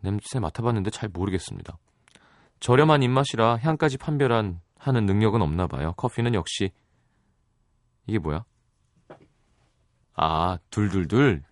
냄새 0.01 0.41
맡아봤는데 0.41 0.91
잘 0.91 1.09
모르겠습니다. 1.09 1.79
저렴한 2.61 3.03
입맛이라 3.03 3.57
향까지 3.59 3.99
판별한 3.99 4.61
하는 4.79 5.07
능력은 5.07 5.43
없나 5.43 5.67
봐요. 5.67 5.93
커피는 5.97 6.35
역시 6.35 6.71
이게 8.07 8.19
뭐야? 8.19 8.45
아, 10.15 10.59
둘둘둘. 10.71 11.43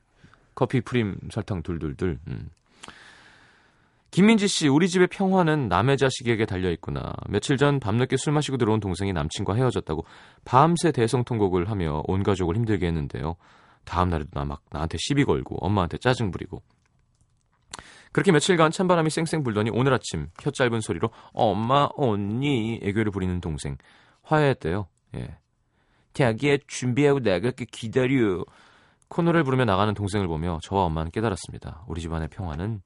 커피 0.54 0.80
프림 0.80 1.18
설탕 1.30 1.62
둘둘둘. 1.62 2.18
음. 2.26 2.50
김민지 4.10 4.48
씨, 4.48 4.68
우리 4.68 4.88
집의 4.88 5.08
평화는 5.08 5.68
남의 5.68 5.98
자식에게 5.98 6.46
달려 6.46 6.70
있구나. 6.70 7.12
며칠 7.28 7.56
전 7.58 7.78
밤늦게 7.78 8.16
술 8.16 8.32
마시고 8.32 8.56
들어온 8.56 8.80
동생이 8.80 9.12
남친과 9.12 9.54
헤어졌다고 9.54 10.04
밤새 10.44 10.92
대성통곡을 10.92 11.70
하며 11.70 12.02
온 12.06 12.22
가족을 12.22 12.56
힘들게 12.56 12.86
했는데요. 12.86 13.36
다음 13.84 14.08
날에도 14.08 14.30
나 14.32 14.44
막 14.44 14.62
나한테 14.70 14.96
시비 14.98 15.24
걸고 15.24 15.56
엄마한테 15.64 15.98
짜증 15.98 16.30
부리고. 16.30 16.62
그렇게 18.12 18.32
며칠간 18.32 18.70
찬바람이 18.70 19.10
쌩쌩 19.10 19.42
불더니 19.42 19.70
오늘 19.70 19.92
아침 19.92 20.28
혀 20.40 20.50
짧은 20.50 20.80
소리로 20.80 21.10
엄마, 21.32 21.88
언니 21.94 22.80
애교를 22.82 23.12
부리는 23.12 23.40
동생. 23.40 23.76
화해했대요. 24.22 24.88
예. 25.16 25.36
자기야 26.14 26.56
준비하고 26.66 27.20
나갈게 27.20 27.66
기다려. 27.70 28.44
코너를 29.08 29.44
부르며 29.44 29.66
나가는 29.66 29.92
동생을 29.92 30.26
보며 30.26 30.58
저와 30.62 30.84
엄마는 30.84 31.10
깨달았습니다. 31.10 31.84
우리 31.86 32.00
집안의 32.00 32.28
평화는 32.28 32.80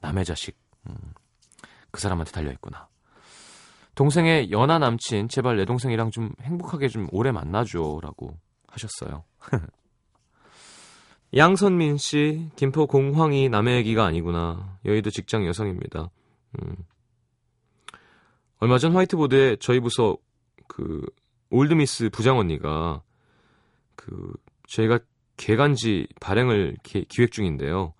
남의 0.00 0.24
자식. 0.24 0.56
음, 0.88 0.94
그 1.90 2.00
사람한테 2.00 2.32
달려있구나. 2.32 2.88
동생의 3.94 4.50
연하 4.52 4.78
남친 4.78 5.28
제발 5.28 5.56
내 5.56 5.64
동생이랑 5.64 6.10
좀 6.10 6.32
행복하게 6.42 6.88
좀 6.88 7.08
오래 7.10 7.32
만나줘 7.32 7.98
라고 8.02 8.38
하셨어요. 8.68 9.24
양선민 11.36 11.98
씨, 11.98 12.48
김포 12.56 12.86
공황이 12.86 13.48
남의 13.48 13.76
얘기가 13.78 14.04
아니구나. 14.04 14.78
여의도 14.84 15.10
직장 15.10 15.46
여성입니다. 15.46 16.10
음. 16.58 16.76
얼마 18.60 18.78
전 18.78 18.94
화이트보드에 18.94 19.56
저희 19.56 19.80
부서 19.80 20.16
그 20.68 21.04
올드미스 21.50 22.10
부장 22.10 22.38
언니가 22.38 23.02
그 23.94 24.32
저희가 24.68 25.00
개간지 25.36 26.06
발행을 26.20 26.76
기, 26.82 27.04
기획 27.06 27.32
중인데요. 27.32 27.94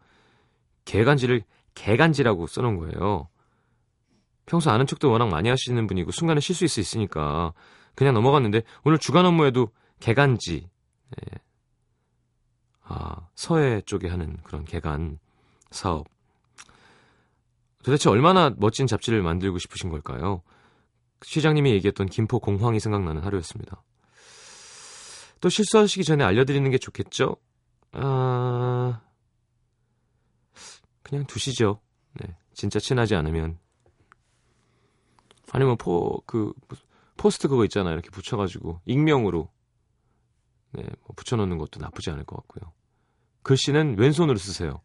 개간지를 0.84 1.42
개간지라고 1.78 2.46
써놓은 2.46 2.76
거예요. 2.76 3.28
평소 4.46 4.70
아는 4.70 4.86
척도 4.86 5.10
워낙 5.10 5.28
많이 5.28 5.48
하시는 5.48 5.86
분이고 5.86 6.10
순간에 6.10 6.40
실수일 6.40 6.68
수 6.68 6.80
있으니까 6.80 7.52
그냥 7.94 8.14
넘어갔는데 8.14 8.62
오늘 8.84 8.98
주간 8.98 9.26
업무에도 9.26 9.70
개간지, 10.00 10.68
예. 11.16 11.38
아, 12.82 13.28
서해 13.34 13.82
쪽에 13.82 14.08
하는 14.08 14.38
그런 14.42 14.64
개간 14.64 15.18
사업. 15.70 16.06
도대체 17.84 18.08
얼마나 18.10 18.50
멋진 18.56 18.86
잡지를 18.86 19.22
만들고 19.22 19.58
싶으신 19.58 19.90
걸까요? 19.90 20.42
시장님이 21.22 21.70
얘기했던 21.72 22.08
김포 22.08 22.38
공황이 22.38 22.80
생각나는 22.80 23.22
하루였습니다. 23.22 23.82
또 25.40 25.48
실수하시기 25.48 26.04
전에 26.04 26.24
알려드리는 26.24 26.68
게 26.70 26.78
좋겠죠? 26.78 27.36
아, 27.92 29.00
그냥 31.08 31.24
두시죠. 31.26 31.80
네, 32.14 32.36
진짜 32.52 32.78
친하지 32.78 33.14
않으면. 33.14 33.58
아니면 35.52 35.76
포, 35.78 36.22
그, 36.26 36.52
포스트 37.16 37.48
그거 37.48 37.64
있잖아요. 37.64 37.94
이렇게 37.94 38.10
붙여가지고, 38.10 38.80
익명으로, 38.84 39.50
네, 40.72 40.82
뭐 40.82 41.14
붙여놓는 41.16 41.56
것도 41.58 41.80
나쁘지 41.80 42.10
않을 42.10 42.24
것 42.24 42.36
같고요. 42.36 42.72
글씨는 43.42 43.98
왼손으로 43.98 44.36
쓰세요. 44.36 44.82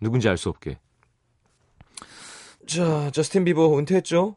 누군지 0.00 0.28
알 0.28 0.36
수 0.36 0.48
없게. 0.48 0.80
자, 2.66 3.10
저스틴 3.12 3.44
비버 3.44 3.78
은퇴했죠? 3.78 4.36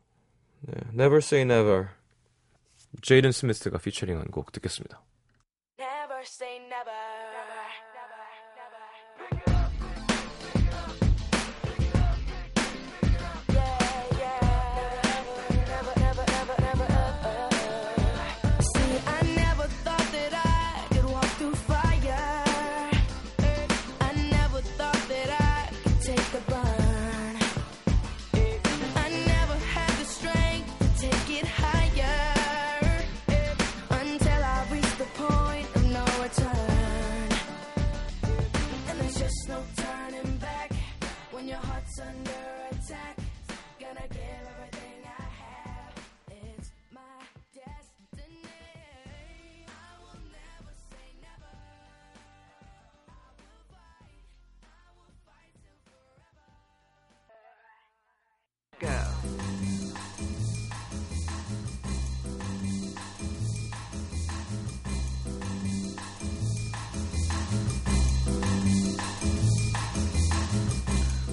네, 0.62 0.74
Never 0.90 1.18
Say 1.18 1.42
Never. 1.42 1.88
제이든 3.02 3.32
스미스가 3.32 3.80
피처링한 3.80 4.28
곡 4.28 4.52
듣겠습니다. 4.52 5.02
No 39.50 39.64
turning 39.76 40.38
back 40.38 40.72
when 41.32 41.48
your 41.48 41.58
heart's 41.58 42.00
under 42.00 42.32
attack. 42.72 43.19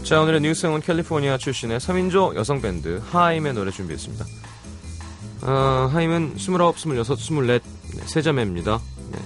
자, 0.06 0.20
오늘의 0.20 0.40
뉴스는 0.40 0.82
캘리포니아 0.82 1.36
출신의 1.36 1.80
3인조 1.80 2.36
여성 2.36 2.60
밴드 2.60 3.02
하임의 3.10 3.54
노래 3.54 3.72
준비했습니다. 3.72 4.24
어, 5.42 5.90
하임은 5.92 6.34
29, 6.36 6.74
26, 6.76 7.18
24, 7.18 7.42
네, 7.42 7.58
세 8.04 8.22
자매입니다. 8.22 8.80
네. 9.10 9.18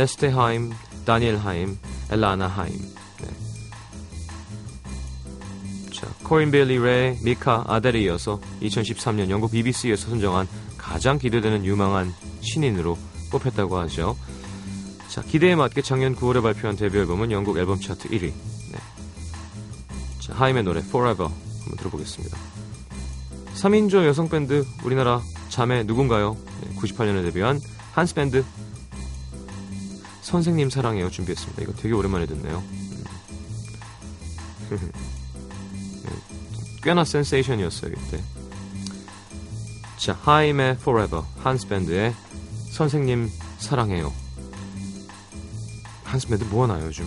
에스테 0.00 0.28
하임, 0.28 0.70
다니엘 1.04 1.36
하임, 1.36 1.76
엘라나 2.10 2.46
하임. 2.46 2.72
네. 3.20 3.28
자, 5.92 6.06
코린 6.22 6.50
베일리 6.50 6.78
레, 6.78 7.18
미카, 7.22 7.66
아델에 7.68 8.00
이어서 8.00 8.40
2013년 8.62 9.28
영국 9.28 9.50
BBC에서 9.50 10.08
선정한 10.08 10.48
가장 10.78 11.18
기대되는 11.18 11.66
유망한 11.66 12.10
신인으로 12.40 12.96
뽑혔다고 13.30 13.76
하죠. 13.80 14.16
자, 15.08 15.20
기대에 15.20 15.56
맞게 15.56 15.82
작년 15.82 16.16
9월에 16.16 16.42
발표한 16.42 16.76
데뷔 16.76 17.00
앨범은 17.00 17.32
영국 17.32 17.58
앨범 17.58 17.78
차트 17.78 18.08
1위. 18.08 18.32
하임의 20.42 20.64
노래 20.64 20.80
Forever 20.80 21.30
한번 21.60 21.76
들어보겠습니다. 21.78 22.36
3인조 23.54 24.04
여성 24.06 24.28
밴드 24.28 24.66
우리나라 24.82 25.22
자매 25.48 25.84
누군가요? 25.84 26.36
네, 26.60 26.74
98년에 26.74 27.22
데뷔한 27.26 27.60
한스 27.92 28.14
밴드 28.14 28.44
선생님 30.22 30.68
사랑해요 30.68 31.10
준비했습니다. 31.10 31.62
이거 31.62 31.72
되게 31.74 31.94
오랜만에 31.94 32.26
듣네요. 32.26 32.60
음. 34.72 34.78
네, 36.02 36.10
꽤나 36.82 37.04
센세이션이었어요 37.04 37.92
이때. 37.92 38.20
자, 39.96 40.18
하임의 40.22 40.72
Forever, 40.80 41.24
한스 41.44 41.68
밴드의 41.68 42.16
선생님 42.72 43.30
사랑해요. 43.58 44.12
한스 46.02 46.26
밴드 46.26 46.42
뭐 46.42 46.64
하나요 46.64 46.86
요즘? 46.86 47.06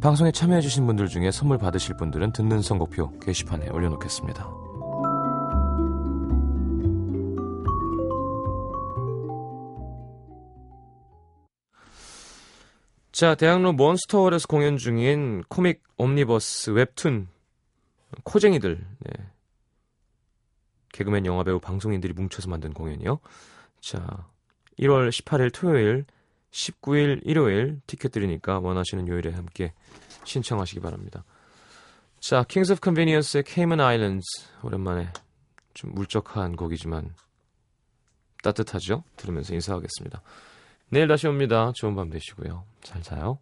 방송에 0.00 0.30
참여해주신 0.30 0.86
분들 0.86 1.08
중에 1.08 1.32
선물 1.32 1.58
받으실 1.58 1.96
분들은 1.96 2.32
듣는 2.32 2.62
선곡표 2.62 3.18
게시판에 3.18 3.68
올려놓겠습니다. 3.70 4.48
자, 13.10 13.34
대학로 13.34 13.72
몬스터홀에서 13.72 14.46
공연 14.46 14.76
중인 14.76 15.42
코믹 15.48 15.82
옴니버스 15.96 16.70
웹툰 16.70 17.26
코쟁이들 18.22 18.86
네. 19.00 19.12
개그맨 20.92 21.26
영화배우 21.26 21.58
방송인들이 21.58 22.12
뭉쳐서 22.12 22.48
만든 22.48 22.72
공연이요. 22.72 23.18
자, 23.80 24.28
1월 24.78 25.10
18일 25.10 25.52
토요일, 25.52 26.06
19일 26.50 27.20
일요일 27.24 27.80
티켓 27.86 28.10
드리니까 28.10 28.58
원하시는 28.58 29.06
요일에 29.08 29.32
함께 29.32 29.72
신청하시기 30.24 30.80
바랍니다. 30.80 31.24
자, 32.20 32.42
Kings 32.42 32.72
of 32.72 32.80
Convenience의 32.80 33.44
Cayman 33.44 33.80
Island 33.80 34.24
오랜만에 34.62 35.12
좀 35.74 35.96
울적한 35.96 36.56
곡이지만 36.56 37.14
따뜻하죠? 38.42 39.04
들으면서 39.16 39.54
인사하겠습니다. 39.54 40.22
내일 40.90 41.06
다시 41.06 41.26
옵니다. 41.26 41.72
좋은 41.74 41.94
밤 41.94 42.10
되시고요. 42.10 42.64
잘 42.82 43.02
자요. 43.02 43.38